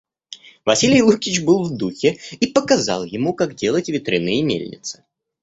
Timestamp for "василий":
0.65-1.03